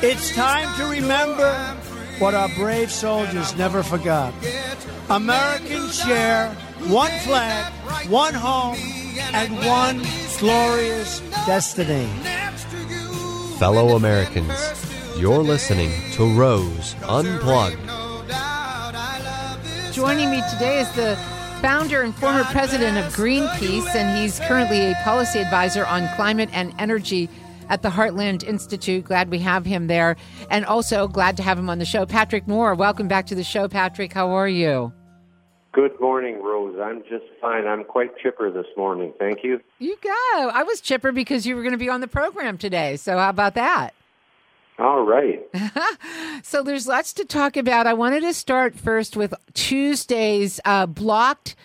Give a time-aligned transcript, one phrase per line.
[0.00, 1.52] It's time to remember
[2.18, 4.32] what our brave soldiers never forgot.
[5.10, 6.50] Americans share
[6.86, 7.72] one flag,
[8.08, 8.76] one home,
[9.32, 10.00] and one
[10.38, 12.08] glorious destiny.
[13.58, 14.54] Fellow Americans,
[15.18, 17.78] you're listening to Rose Unplugged.
[19.92, 21.18] Joining me today is the
[21.60, 26.72] founder and former president of Greenpeace, and he's currently a policy advisor on climate and
[26.78, 27.28] energy
[27.68, 29.04] at the Heartland Institute.
[29.04, 30.16] Glad we have him there.
[30.50, 32.06] And also glad to have him on the show.
[32.06, 34.12] Patrick Moore, welcome back to the show, Patrick.
[34.12, 34.92] How are you?
[35.72, 36.78] Good morning, Rose.
[36.80, 37.66] I'm just fine.
[37.66, 39.12] I'm quite chipper this morning.
[39.18, 39.60] Thank you.
[39.78, 40.10] You go.
[40.52, 42.96] I was chipper because you were going to be on the program today.
[42.96, 43.94] So, how about that?
[44.78, 45.40] All right.
[46.42, 47.86] so, there's lots to talk about.
[47.86, 51.56] I wanted to start first with Tuesday's uh, blocked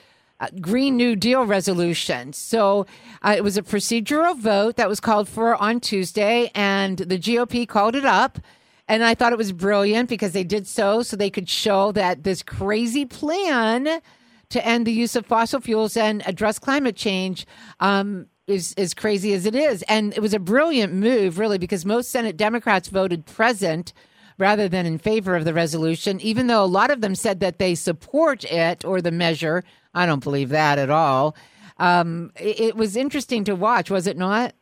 [0.43, 2.33] uh, Green New Deal resolution.
[2.33, 2.85] So
[3.21, 7.67] uh, it was a procedural vote that was called for on Tuesday, and the GOP
[7.67, 8.39] called it up.
[8.87, 12.23] And I thought it was brilliant because they did so so they could show that
[12.23, 14.01] this crazy plan
[14.49, 17.47] to end the use of fossil fuels and address climate change
[17.79, 19.83] um, is as crazy as it is.
[19.83, 23.93] And it was a brilliant move, really, because most Senate Democrats voted present
[24.37, 27.59] rather than in favor of the resolution, even though a lot of them said that
[27.59, 29.63] they support it or the measure.
[29.93, 31.35] I don't believe that at all.
[31.77, 34.53] Um, it, it was interesting to watch, was it not?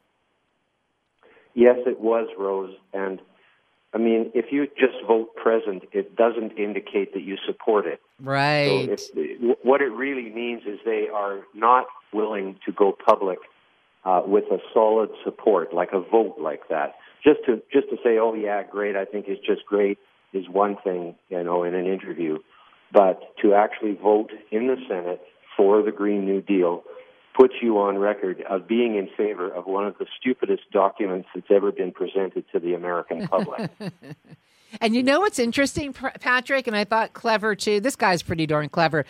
[1.54, 2.76] Yes, it was, Rose.
[2.94, 3.20] And
[3.94, 8.02] I mean, if you just vote present, it doesn't indicate that you support it.
[8.20, 9.00] Right.
[9.00, 13.40] So if, what it really means is they are not willing to go public
[14.04, 16.96] uh, with a solid support, like a vote like that.
[17.24, 20.00] Just to just to say, oh yeah, great, I think it's just great,
[20.34, 22.40] is one thing, you know, in an interview,
[22.92, 25.22] but to actually vote in the Senate
[25.56, 26.84] for the Green New Deal
[27.38, 31.48] puts you on record of being in favor of one of the stupidest documents that's
[31.50, 33.72] ever been presented to the American public.
[34.82, 37.80] and you know what's interesting, Patrick, and I thought clever too?
[37.80, 39.06] This guy's pretty darn clever.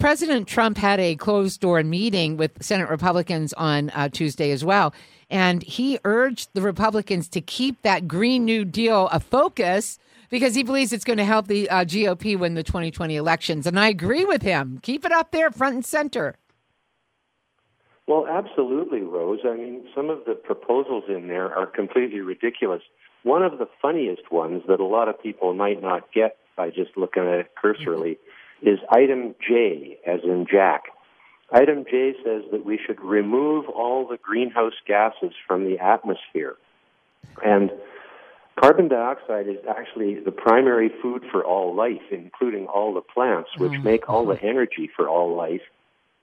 [0.00, 4.94] President Trump had a closed door meeting with Senate Republicans on uh, Tuesday as well.
[5.28, 9.98] And he urged the Republicans to keep that Green New Deal a focus
[10.30, 13.66] because he believes it's going to help the uh, GOP win the 2020 elections.
[13.66, 14.80] And I agree with him.
[14.82, 16.36] Keep it up there front and center.
[18.06, 19.40] Well, absolutely, Rose.
[19.44, 22.80] I mean, some of the proposals in there are completely ridiculous.
[23.22, 26.96] One of the funniest ones that a lot of people might not get by just
[26.96, 28.18] looking at it cursorily
[28.62, 30.84] is item J, as in Jack.
[31.52, 36.56] Item J says that we should remove all the greenhouse gases from the atmosphere.
[37.44, 37.70] And
[38.60, 43.72] carbon dioxide is actually the primary food for all life, including all the plants, which
[43.72, 43.82] mm-hmm.
[43.82, 45.62] make all the energy for all life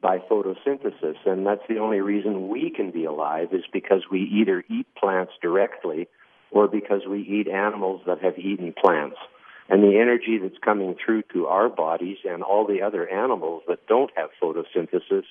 [0.02, 1.18] by photosynthesis.
[1.26, 5.34] And that's the only reason we can be alive is because we either eat plants
[5.42, 6.08] directly
[6.52, 9.18] or because we eat animals that have eaten plants.
[9.70, 13.86] And the energy that's coming through to our bodies and all the other animals that
[13.88, 15.24] don't have photosynthesis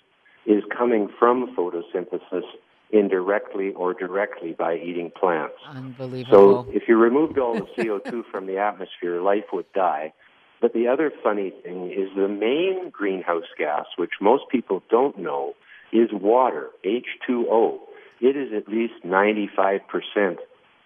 [0.45, 2.45] is coming from photosynthesis
[2.91, 5.57] indirectly or directly by eating plants.
[5.67, 6.65] Unbelievable.
[6.65, 10.13] So if you removed all the CO2 from the atmosphere, life would die.
[10.61, 15.55] But the other funny thing is the main greenhouse gas, which most people don't know,
[15.93, 17.79] is water, H2O.
[18.21, 20.37] It is at least 95%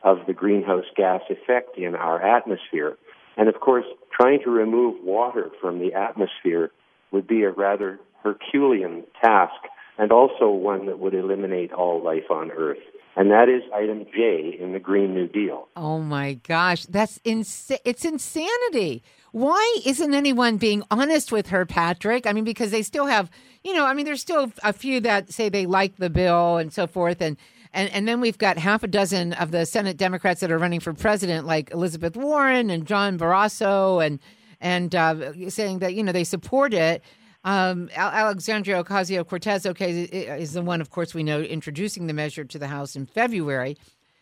[0.02, 2.96] of the greenhouse gas effect in our atmosphere.
[3.40, 6.70] And of course, trying to remove water from the atmosphere
[7.10, 9.54] would be a rather Herculean task
[9.96, 12.76] and also one that would eliminate all life on Earth.
[13.16, 15.68] And that is item J in the Green New Deal.
[15.74, 19.02] Oh my gosh, that's insa- it's insanity.
[19.32, 22.26] Why isn't anyone being honest with her, Patrick?
[22.26, 23.30] I mean, because they still have,
[23.62, 26.72] you know, I mean, there's still a few that say they like the bill and
[26.72, 27.36] so forth, and
[27.72, 30.80] and and then we've got half a dozen of the Senate Democrats that are running
[30.80, 34.18] for president, like Elizabeth Warren and John Barrasso, and
[34.60, 37.02] and uh, saying that you know they support it.
[37.42, 42.44] Um, Alexandria Ocasio Cortez, okay, is the one, of course, we know introducing the measure
[42.44, 43.78] to the House in February.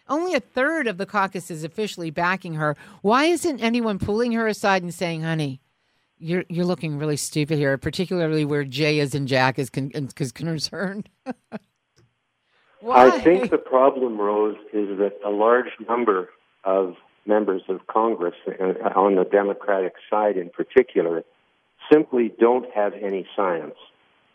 [0.08, 2.76] Only a third of the caucus is officially backing her.
[3.02, 5.60] Why isn't anyone pulling her aside and saying, "Honey,
[6.18, 10.32] you're you're looking really stupid here, particularly where Jay is and Jack is, con- is
[10.32, 11.08] concerned."
[12.90, 16.30] I think the problem, Rose, is that a large number
[16.64, 16.94] of
[17.26, 21.22] members of Congress, uh, on the Democratic side in particular,
[21.92, 23.74] simply don't have any science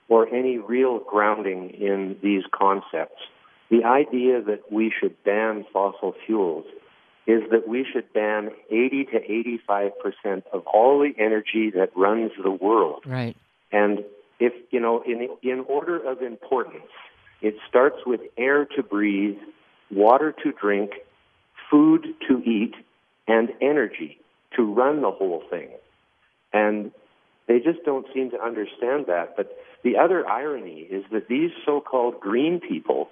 [0.10, 3.22] or any real grounding in these concepts.
[3.70, 6.66] The idea that we should ban fossil fuels
[7.26, 12.32] is that we should ban 80 to 85 percent of all the energy that runs
[12.42, 13.04] the world.
[13.06, 13.36] Right.
[13.72, 14.04] And
[14.40, 16.92] if you know, in in order of importance,
[17.42, 19.38] it starts with air to breathe,
[19.90, 20.92] water to drink,
[21.72, 22.76] food to eat,
[23.28, 24.20] and energy
[24.56, 25.70] to run the whole thing.
[26.52, 26.92] And
[27.48, 29.36] they just don't seem to understand that.
[29.36, 33.10] But the other irony is that these so called green people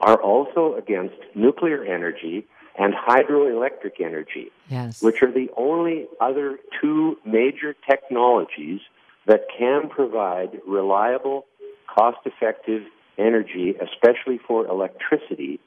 [0.00, 2.46] are also against nuclear energy
[2.78, 5.02] and hydroelectric energy, yes.
[5.02, 8.80] which are the only other two major technologies
[9.26, 11.46] that can provide reliable,
[11.92, 12.82] cost effective
[13.18, 15.58] energy, especially for electricity.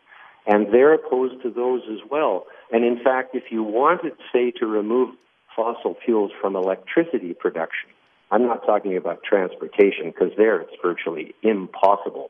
[0.46, 2.46] And they're opposed to those as well.
[2.72, 5.16] And in fact, if you wanted, say, to remove
[5.56, 7.90] fossil fuels from electricity production,
[8.32, 12.30] I'm not talking about transportation because there it's virtually impossible.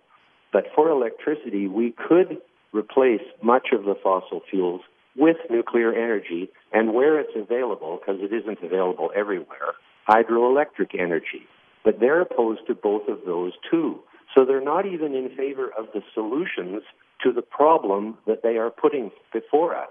[0.51, 2.38] But for electricity, we could
[2.74, 4.81] replace much of the fossil fuels
[5.16, 9.74] with nuclear energy, and where it's available, because it isn't available everywhere,
[10.07, 11.48] hydroelectric energy.
[11.84, 14.00] But they're opposed to both of those too.
[14.36, 16.84] So they're not even in favor of the solutions
[17.24, 19.90] to the problem that they are putting before us.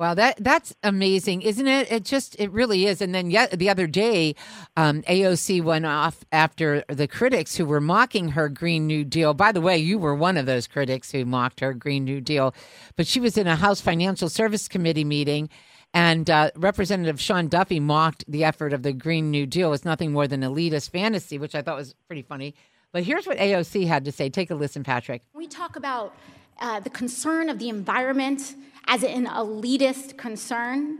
[0.00, 1.92] Wow, that that's amazing, isn't it?
[1.92, 3.02] It just it really is.
[3.02, 4.34] And then yet the other day,
[4.74, 9.34] um, AOC went off after the critics who were mocking her Green New Deal.
[9.34, 12.54] By the way, you were one of those critics who mocked her Green New Deal,
[12.96, 15.50] but she was in a House Financial Service Committee meeting.
[15.92, 20.12] And uh, Representative Sean Duffy mocked the effort of the Green New Deal as nothing
[20.12, 22.54] more than elitist fantasy, which I thought was pretty funny.
[22.92, 24.30] But here's what AOC had to say.
[24.30, 25.20] Take a listen, Patrick.
[25.34, 26.16] We talk about
[26.58, 28.54] uh, the concern of the environment
[28.86, 30.98] as an elitist concern.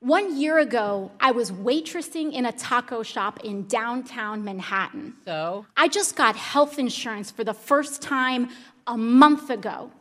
[0.00, 5.14] One year ago, I was waitressing in a taco shop in downtown Manhattan.
[5.24, 5.64] So?
[5.76, 8.48] I just got health insurance for the first time
[8.86, 9.92] a month ago.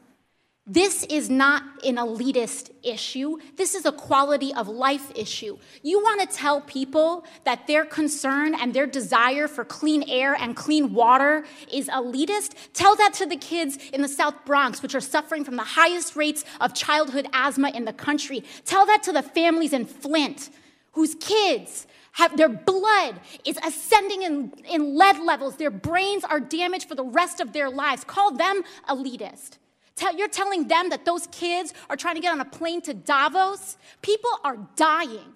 [0.68, 3.38] This is not an elitist issue.
[3.58, 5.58] This is a quality of life issue.
[5.82, 10.56] You want to tell people that their concern and their desire for clean air and
[10.56, 12.54] clean water is elitist?
[12.74, 16.16] Tell that to the kids in the South Bronx, which are suffering from the highest
[16.16, 18.44] rates of childhood asthma in the country.
[18.64, 20.52] Tell that to the families in Flint
[20.92, 25.56] whose kids have their blood is ascending in, in lead levels.
[25.56, 28.04] Their brains are damaged for the rest of their lives.
[28.04, 29.58] Call them elitist.
[29.96, 32.94] Tell, you're telling them that those kids are trying to get on a plane to
[32.94, 33.78] Davos?
[34.02, 35.36] People are dying.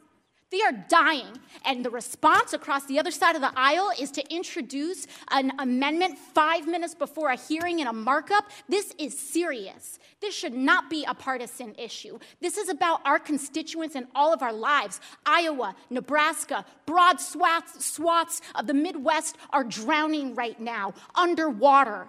[0.52, 1.38] They are dying.
[1.66, 6.18] And the response across the other side of the aisle is to introduce an amendment
[6.18, 8.46] five minutes before a hearing in a markup.
[8.70, 10.00] This is serious.
[10.22, 12.20] This should not be a partisan issue.
[12.40, 15.02] This is about our constituents and all of our lives.
[15.26, 22.08] Iowa, Nebraska, broad swaths, swaths of the Midwest are drowning right now, underwater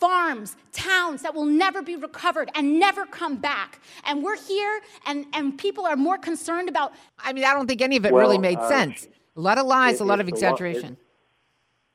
[0.00, 3.80] farms, towns that will never be recovered and never come back.
[4.04, 6.92] And we're here, and, and people are more concerned about.
[7.18, 9.08] I mean, I don't think any of it well, really made uh, sense.
[9.36, 10.84] A lot of lies, it, a lot of exaggeration.
[10.84, 10.96] A lot,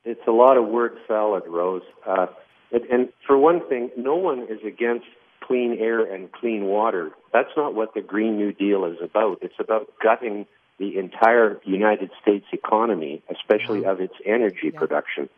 [0.04, 1.82] it, it's a lot of word salad, Rose.
[2.06, 2.26] Uh,
[2.72, 5.06] and, and for one thing, no one is against
[5.40, 7.10] clean air and clean water.
[7.32, 9.38] That's not what the Green New Deal is about.
[9.42, 10.46] It's about gutting
[10.78, 13.92] the entire United States economy, especially wow.
[13.92, 14.78] of its energy yeah.
[14.78, 15.28] production,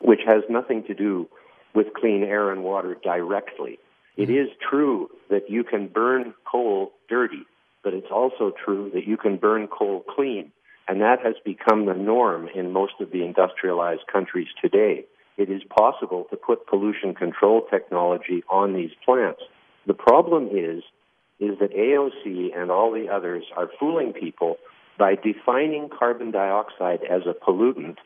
[0.00, 1.28] which has nothing to do
[1.74, 3.78] with clean air and water directly.
[4.16, 7.46] It is true that you can burn coal dirty,
[7.84, 10.50] but it's also true that you can burn coal clean.
[10.88, 15.04] And that has become the norm in most of the industrialized countries today.
[15.36, 19.42] It is possible to put pollution control technology on these plants.
[19.86, 20.82] The problem is,
[21.38, 24.56] is that AOC and all the others are fooling people
[24.98, 27.98] by defining carbon dioxide as a pollutant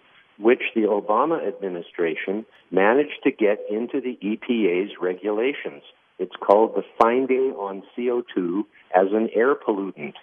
[0.43, 5.83] which the Obama administration managed to get into the EPA's regulations.
[6.19, 10.15] It's called the finding on CO2 as an air pollutant.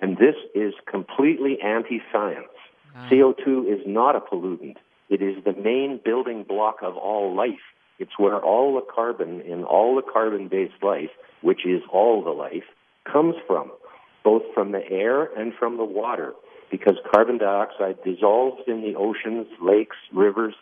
[0.00, 2.48] And this is completely anti science.
[3.10, 4.76] CO2 is not a pollutant,
[5.08, 7.64] it is the main building block of all life.
[7.98, 11.10] It's where all the carbon in all the carbon based life,
[11.40, 12.64] which is all the life,
[13.10, 13.70] comes from,
[14.24, 16.32] both from the air and from the water
[16.72, 20.54] because carbon dioxide dissolves in the oceans, lakes, rivers,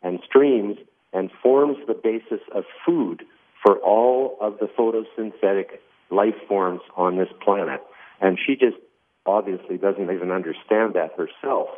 [0.00, 0.78] and streams
[1.12, 3.24] and forms the basis of food
[3.62, 5.80] for all of the photosynthetic
[6.10, 7.82] life forms on this planet.
[8.20, 8.76] And she just
[9.26, 11.68] obviously doesn't even understand that herself.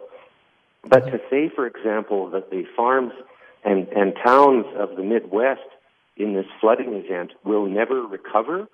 [0.85, 3.13] But to say, for example, that the farms
[3.65, 5.61] and, and towns of the Midwest
[6.19, 8.69] in this flooding event will never recover,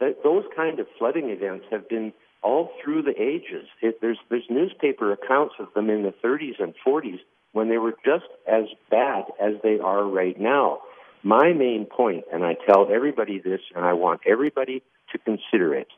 [0.00, 2.12] that those kind of flooding events have been
[2.42, 3.66] all through the ages.
[3.82, 7.20] It, there's there's newspaper accounts of them in the 30s and 40s
[7.52, 10.78] when they were just as bad as they are right now.
[11.22, 14.82] My main point, and I tell everybody this, and I want everybody
[15.12, 15.88] to consider it: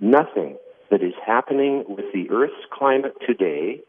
[0.00, 0.56] nothing
[0.90, 3.80] that is happening with the Earth's climate today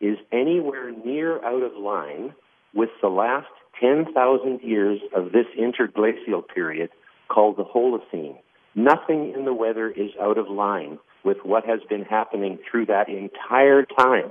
[0.00, 2.34] is anywhere near out of line
[2.74, 3.46] with the last
[3.80, 6.90] 10,000 years of this interglacial period
[7.28, 8.36] called the Holocene.
[8.74, 13.08] Nothing in the weather is out of line with what has been happening through that
[13.08, 14.30] entire time.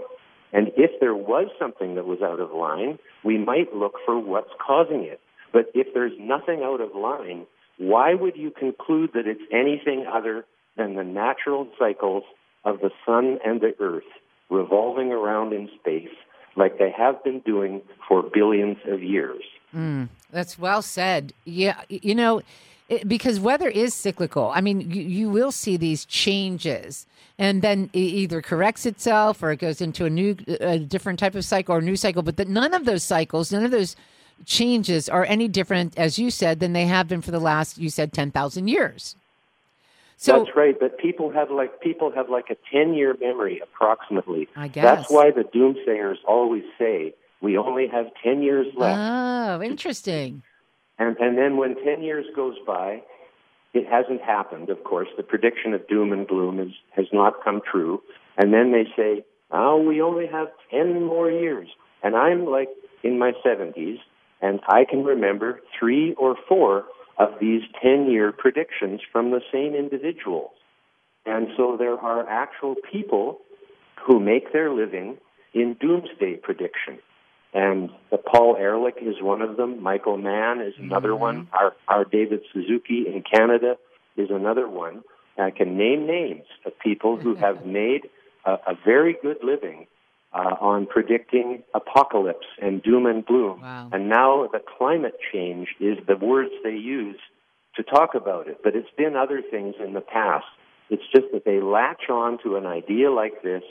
[0.54, 4.52] And if there was something that was out of line, we might look for what's
[4.66, 5.20] causing it.
[5.54, 7.46] But if there's nothing out of line,
[7.78, 10.46] why would you conclude that it's anything other
[10.78, 12.24] than the natural cycles
[12.64, 14.04] of the sun and the earth
[14.50, 16.14] revolving around in space
[16.56, 19.42] like they have been doing for billions of years?
[19.74, 21.34] Mm, that's well said.
[21.46, 22.42] Yeah, you know,
[22.92, 24.52] it, because weather is cyclical.
[24.54, 27.08] I mean, you, you will see these changes,
[27.40, 31.34] and then it either corrects itself or it goes into a new, a different type
[31.34, 32.22] of cycle or a new cycle.
[32.22, 33.96] But the, none of those cycles, none of those
[34.46, 37.90] changes are any different, as you said, than they have been for the last, you
[37.90, 39.16] said, ten thousand years.
[40.18, 44.50] So, That's right, but people have like people have like a ten year memory approximately.
[44.56, 49.00] I guess that's why the doomsayers always say we only have ten years left.
[49.00, 50.44] Oh, interesting.
[51.00, 53.02] And, and then when 10 years goes by,
[53.74, 55.08] it hasn't happened, of course.
[55.18, 58.02] The prediction of doom and gloom is, has not come true.
[58.38, 61.70] And then they say, oh, we only have 10 more years.
[62.04, 62.70] And I'm like
[63.04, 63.98] in my 70s,
[64.42, 66.86] and I can remember three or four
[67.18, 70.52] of these 10 year predictions from the same individuals.
[71.26, 73.40] And so there are actual people
[74.06, 75.18] who make their living
[75.54, 77.00] in doomsday prediction.
[77.54, 79.84] And the Paul Ehrlich is one of them.
[79.84, 81.22] Michael Mann is another mm-hmm.
[81.22, 81.48] one.
[81.52, 83.78] Our, our David Suzuki in Canada
[84.16, 85.04] is another one.
[85.38, 88.10] I can name names of people who have made
[88.46, 89.88] a, a very good living
[90.34, 93.62] uh, on predicting apocalypse and doom and gloom.
[93.62, 93.90] Wow.
[93.92, 97.20] And now the climate change is the words they use
[97.76, 98.60] to talk about it.
[98.64, 100.46] But it's been other things in the past.
[100.90, 103.64] It's just that they latch on to an idea like this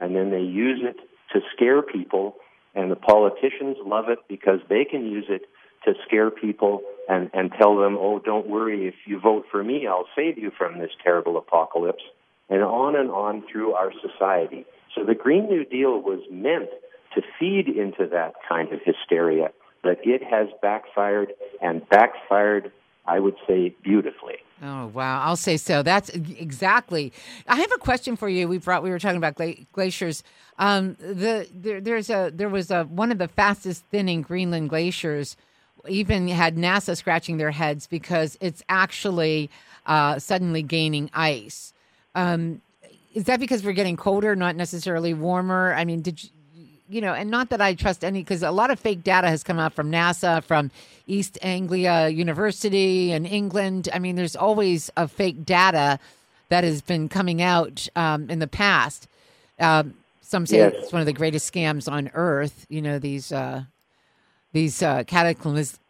[0.00, 0.96] and then they use it
[1.32, 2.36] to scare people
[2.76, 5.42] and the politicians love it because they can use it
[5.84, 9.86] to scare people and, and tell them, oh, don't worry, if you vote for me,
[9.86, 12.02] I'll save you from this terrible apocalypse,
[12.50, 14.66] and on and on through our society.
[14.94, 16.68] So the Green New Deal was meant
[17.14, 19.50] to feed into that kind of hysteria,
[19.82, 22.72] but it has backfired and backfired,
[23.06, 24.36] I would say, beautifully.
[24.62, 25.22] Oh wow!
[25.22, 25.82] I'll say so.
[25.82, 27.12] That's exactly.
[27.46, 28.48] I have a question for you.
[28.48, 28.82] We brought.
[28.82, 29.36] We were talking about
[29.72, 30.22] glaciers.
[30.58, 35.36] Um, the there, there's a there was a one of the fastest thinning Greenland glaciers.
[35.88, 39.50] Even had NASA scratching their heads because it's actually
[39.84, 41.72] uh, suddenly gaining ice.
[42.14, 42.62] Um,
[43.14, 45.74] is that because we're getting colder, not necessarily warmer?
[45.74, 46.30] I mean, did you,
[46.88, 49.42] you know, and not that I trust any, because a lot of fake data has
[49.42, 50.70] come out from NASA, from
[51.06, 53.88] East Anglia University in England.
[53.92, 55.98] I mean, there's always a fake data
[56.48, 59.08] that has been coming out um, in the past.
[59.58, 60.74] Um, some say yes.
[60.76, 62.66] it's one of the greatest scams on earth.
[62.68, 63.64] You know, these uh,
[64.52, 65.80] these uh, cataclysmic,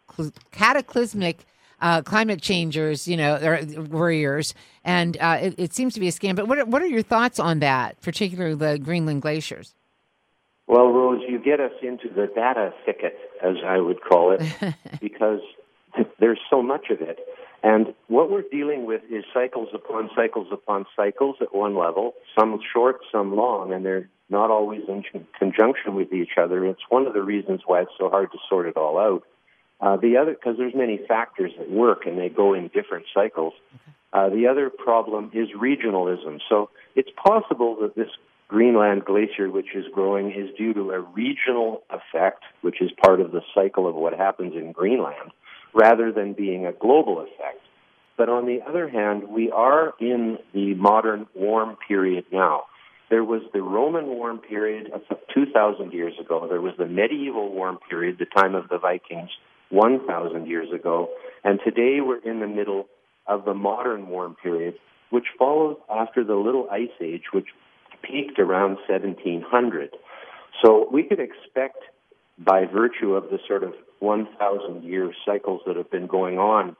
[0.51, 1.45] cataclysmic
[1.81, 6.11] uh, climate changers, you know, or warriors, and uh, it, it, seems to be a
[6.11, 6.35] scam.
[6.35, 9.73] But what what are your thoughts on that, particularly the Greenland glaciers?
[10.67, 14.41] Well, Rose, you get us into the data thicket, as I would call it,
[15.01, 15.39] because
[16.19, 17.19] there's so much of it.
[17.63, 22.59] And what we're dealing with is cycles upon cycles upon cycles at one level, some
[22.73, 25.03] short, some long, and they're not always in
[25.39, 26.65] conjunction with each other.
[26.65, 29.23] It's one of the reasons why it's so hard to sort it all out.
[29.79, 33.53] Uh, the other, because there's many factors at work and they go in different cycles.
[34.11, 36.39] Uh, the other problem is regionalism.
[36.49, 38.09] So it's possible that this
[38.47, 43.31] Greenland glacier, which is growing, is due to a regional effect, which is part of
[43.31, 45.31] the cycle of what happens in Greenland,
[45.73, 47.59] rather than being a global effect.
[48.17, 52.63] But on the other hand, we are in the modern warm period now.
[53.09, 55.01] There was the Roman warm period of
[55.33, 56.47] 2,000 years ago.
[56.49, 59.29] There was the medieval warm period, the time of the Vikings,
[59.69, 61.09] 1,000 years ago.
[61.43, 62.87] And today we're in the middle
[63.27, 64.75] of the modern warm period,
[65.09, 67.47] which follows after the Little Ice Age, which
[68.01, 69.95] peaked around 1700.
[70.63, 71.77] So we could expect,
[72.37, 76.75] by virtue of the sort of 1,000 year cycles that have been going on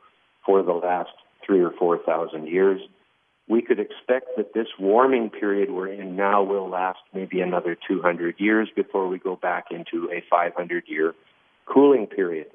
[0.45, 1.11] for the last
[1.45, 2.81] three or 4,000 years,
[3.47, 8.35] we could expect that this warming period we're in now will last maybe another 200
[8.39, 11.13] years before we go back into a 500 year
[11.65, 12.47] cooling period.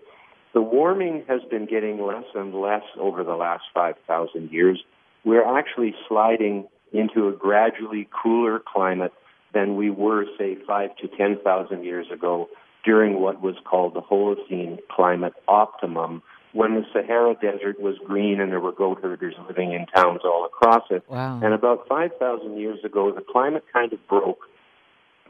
[0.53, 4.83] The warming has been getting less and less over the last 5,000 years.
[5.25, 9.13] We're actually sliding into a gradually cooler climate
[9.55, 12.49] than we were, say, five to 10,000 years ago
[12.85, 16.23] during what was called the Holocene climate optimum,
[16.53, 20.45] when the Sahara Desert was green and there were goat herders living in towns all
[20.45, 21.03] across it.
[21.09, 21.41] Wow.
[21.43, 24.41] And about 5,000 years ago, the climate kind of broke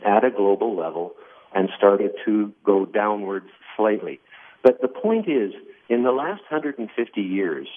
[0.05, 1.13] at a global level
[1.55, 4.21] and started to go downwards slightly.
[4.63, 5.53] But the point is,
[5.89, 7.69] in the last 150 years,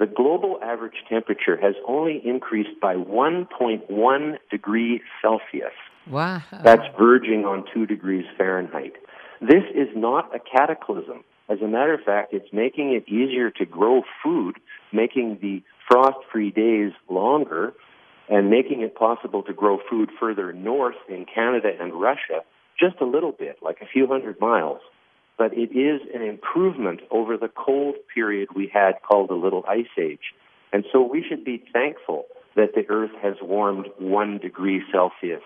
[0.00, 5.76] the global average temperature has only increased by 1.1 degree Celsius.
[6.08, 6.42] Wow.
[6.64, 8.94] That's verging on 2 degrees Fahrenheit.
[9.42, 11.22] This is not a cataclysm.
[11.50, 14.56] As a matter of fact, it's making it easier to grow food,
[14.90, 17.74] making the frost free days longer,
[18.30, 22.40] and making it possible to grow food further north in Canada and Russia
[22.78, 24.80] just a little bit, like a few hundred miles
[25.40, 29.86] but it is an improvement over the cold period we had called the Little Ice
[29.98, 30.34] Age.
[30.70, 35.40] And so we should be thankful that the Earth has warmed one degree Celsius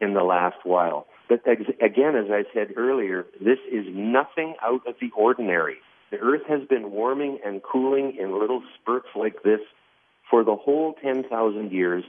[0.00, 1.08] in the last while.
[1.28, 5.78] But again, as I said earlier, this is nothing out of the ordinary.
[6.12, 9.60] The Earth has been warming and cooling in little spurts like this
[10.30, 12.04] for the whole 10,000 years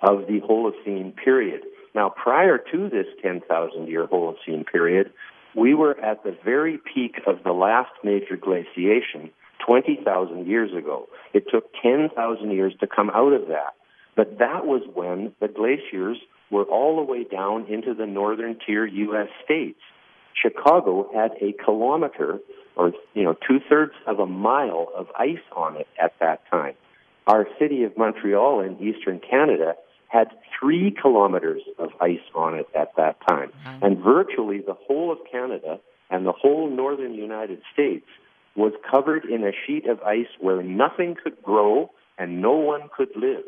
[0.00, 1.64] of the Holocene period.
[1.94, 5.12] Now, prior to this 10,000 year Holocene period,
[5.54, 9.30] we were at the very peak of the last major glaciation
[9.66, 11.08] 20,000 years ago.
[11.34, 13.74] It took 10,000 years to come out of that.
[14.16, 16.18] But that was when the glaciers
[16.50, 19.28] were all the way down into the northern tier U.S.
[19.44, 19.80] states.
[20.40, 22.38] Chicago had a kilometer,
[22.76, 26.74] or you know, two thirds of a mile of ice on it at that time.
[27.26, 29.74] Our city of Montreal in eastern Canada
[30.08, 33.52] had three kilometers of ice on it at that time.
[33.82, 35.78] And virtually the whole of Canada
[36.10, 38.06] and the whole northern United States
[38.56, 43.10] was covered in a sheet of ice where nothing could grow and no one could
[43.14, 43.44] live.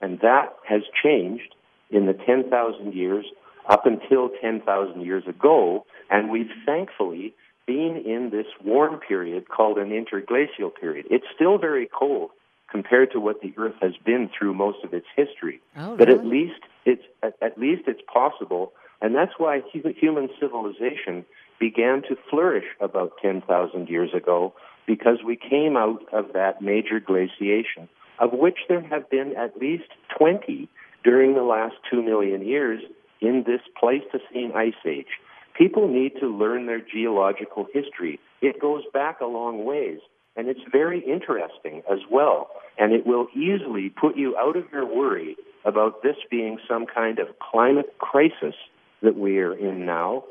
[0.00, 1.54] And that has changed
[1.90, 3.26] in the 10,000 years
[3.68, 5.84] up until 10,000 years ago.
[6.10, 7.34] And we've thankfully
[7.66, 11.06] been in this warm period called an interglacial period.
[11.10, 12.30] It's still very cold
[12.72, 15.60] compared to what the Earth has been through most of its history.
[15.76, 16.18] Oh, but really?
[16.18, 21.24] at least it's at, at least it's possible, and that's why human civilization
[21.60, 24.54] began to flourish about 10,000 years ago
[24.86, 27.88] because we came out of that major glaciation,
[28.18, 30.68] of which there have been at least 20
[31.04, 32.82] during the last 2 million years
[33.20, 35.20] in this Pleistocene ice age.
[35.56, 38.18] People need to learn their geological history.
[38.40, 40.00] It goes back a long ways.
[40.36, 42.50] And it's very interesting as well.
[42.78, 47.18] And it will easily put you out of your worry about this being some kind
[47.18, 48.54] of climate crisis
[49.02, 50.24] that we are in now.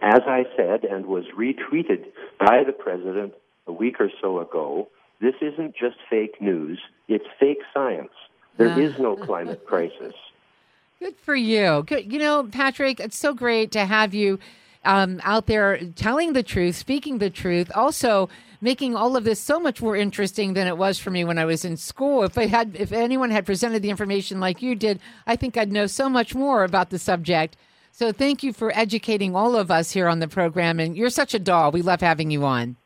[0.00, 2.06] As I said and was retweeted
[2.38, 3.34] by the president
[3.66, 4.88] a week or so ago,
[5.20, 8.12] this isn't just fake news, it's fake science.
[8.56, 10.14] There is no climate crisis.
[11.00, 11.84] Good for you.
[11.86, 12.12] Good.
[12.12, 14.40] You know, Patrick, it's so great to have you
[14.84, 18.28] um, out there telling the truth, speaking the truth, also
[18.60, 21.44] making all of this so much more interesting than it was for me when I
[21.44, 22.22] was in school.
[22.22, 25.72] If I had, if anyone had presented the information like you did, I think I'd
[25.72, 27.56] know so much more about the subject.
[27.92, 30.78] So thank you for educating all of us here on the program.
[30.80, 31.72] And you're such a doll.
[31.72, 32.76] We love having you on.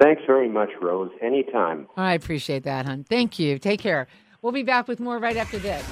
[0.00, 1.10] Thanks very much, Rose.
[1.20, 1.86] Anytime.
[1.96, 3.04] I appreciate that, hon.
[3.04, 3.58] Thank you.
[3.58, 4.08] Take care.
[4.40, 5.84] We'll be back with more right after this.